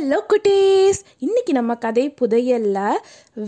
[0.00, 1.00] Hello குட்டீஸ்.
[1.18, 2.78] இன்னைக்கு நம்ம கதை புதையல்ல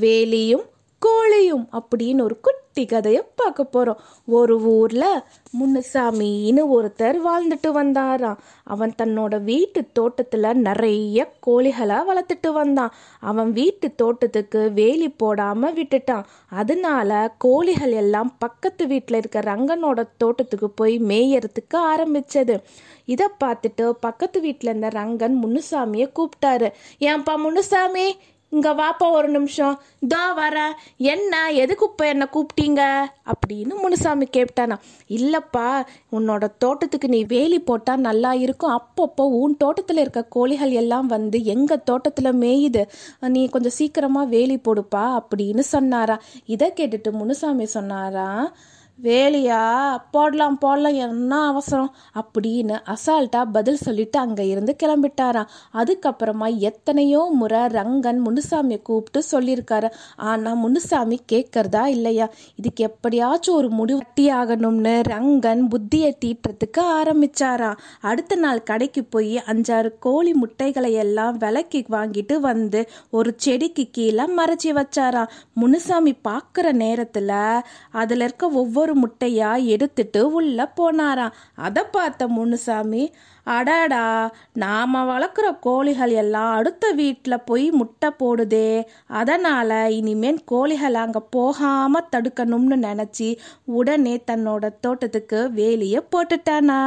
[0.00, 0.64] வேலியும்
[1.06, 5.22] கோழியும் அப்படின்னு ஒரு குட்டி கதையை பார்க்க போகிறோம் ஒரு ஊரில்
[5.60, 8.38] முன்னுசாமின்னு ஒருத்தர் வாழ்ந்துட்டு வந்தாராம்.
[8.64, 12.92] அவன் தன்னோட வீட்டு தோட்டத்தில் நிறைய கோழிகளை வளர்த்துட்டு வந்தான்.
[13.20, 16.24] அவன் வீட்டு தோட்டத்துக்கு வேலி போடாமல் விட்டுட்டான்.
[16.48, 22.56] அதனால கோழிகள் எல்லாம் பக்கத்து வீட்டில் இருக்க ரங்கனோட தோட்டத்துக்கு போய் மேயறதுக்கு ஆரம்பிச்சது.
[23.04, 26.70] இதை பார்த்துட்டு பக்கத்து வீட்டில் இருந்த ரங்கன் முனுசாமியை கூப்பிட்டாரு.
[27.00, 28.06] ஏன்பா முனுசாமி
[28.52, 29.74] இங்கே வாப்பா ஒரு நிமிஷம்.
[30.00, 30.56] இதோ வர.
[31.12, 31.52] என்ன?
[31.52, 32.82] எதுக்கு இப்போ என்னை கூப்பிட்டீங்க?
[33.32, 34.76] அப்படின்னு முனுசாமி கேப்டானா
[35.18, 35.68] இல்லைப்பா
[36.12, 38.74] உன்னோட தோட்டத்துக்கு நீ வேலி போட்டால் நல்லா இருக்கும்.
[38.78, 42.84] அப்பப்போ உன் தோட்டத்தில் இருக்க கோழிகள் எல்லாம் வந்து எங்கள் தோட்டத்தில் மேயுது?
[43.36, 46.18] நீ கொஞ்சம் சீக்கிரமாக வேலி போடுப்பா அப்படின்னு சொன்னாரா.
[46.46, 48.28] இதை கேட்டுட்டு முனுசாமி சொன்னாரா
[49.02, 49.60] வேலையா?
[50.10, 51.94] போடலாம் போடலாம் என்ன அவசரம்?
[52.14, 55.48] அப்படின்னு அசால்ட்டாக பதில் சொல்லிட்டு அங்கே இருந்து கிளம்பிட்டாராம்.
[55.74, 59.88] அதுக்கப்புறமா எத்தனையோ முறை ரங்கன் முனுசாமியை கூப்பிட்டு சொல்லியிருக்காரு.
[60.16, 62.28] ஆனால் முனுசாமி கேட்கறதா இல்லையா?
[62.56, 67.78] இதுக்கு எப்படியாச்சும் ஒரு முடிவட்டி ஆகணும்னு ரங்கன் புத்தியை தீட்டுறதுக்கு ஆரம்பிச்சாராம்.
[68.00, 74.70] அடுத்த நாள் கடைக்கு போய் அஞ்சாறு கோழி முட்டைகளை எல்லாம் விலைக்கு வாங்கிட்டு வந்து ஒரு செடிக்கு கீழே மறைச்சி
[74.70, 75.28] வச்சாராம்.
[75.54, 77.30] முனுசாமி பார்க்குற நேரத்தில்
[77.90, 81.36] அதில் இருக்க ஒவ்வொரு முட்டையா எடுத்துட்டு உள்ள போனாராம்.
[81.54, 83.04] அதை பார்த்த முனுசாமி
[83.46, 88.82] அடாடா நாம வளர்க்குற கோழிகள் எல்லாம் அடுத்த வீட்டில் போய் முட்டை போடுதே.
[89.06, 96.80] அதனால இனிமேல் கோழிகள் அங்கே போகாம தடுக்கணும்னு நினச்சி உடனே தன்னோட தோட்டத்துக்கு வேலியை போட்டுட்டானா.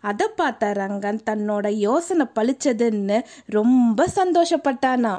[0.00, 5.14] அதை பார்த்த ரங்கன் தன்னோட யோசனை பழிச்சதுன்னு ரொம்ப சந்தோஷப்பட்டானா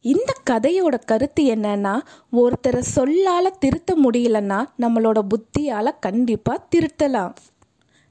[0.00, 2.00] இந்த கதையோட கருத்து என்னன்னா
[2.32, 7.34] ஒருத்தரை சொல்லால திருத்த முடியலன்னா நம்மளோட புத்தியால கண்டிப்பா திருத்தலாம்.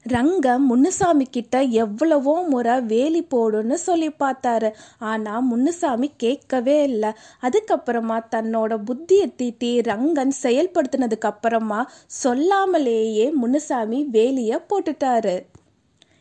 [0.06, 4.70] ரங்கம் முன்னுசாமி கிட்ட எவ்வளவோ முறை வேலி போடுன்னு சொல்லி பார்த்தாரு.
[4.98, 7.10] ஆனா முன்னுசாமி கேட்கவே இல்லை.
[7.42, 11.90] அதுக்கப்புறமா தன்னோட புத்தியை தீட்டி ரங்கன் செயல்படுத்தினதுக்கு அப்புறமா
[12.24, 15.36] சொல்லாமலேயே முன்னுசாமி வேலிய போட்டுட்டாரு.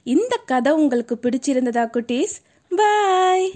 [0.03, 2.35] இந்த கதை உங்களுக்கு பிடிச்சிருந்ததா குட்டீஸ்?
[2.75, 3.53] பாய்!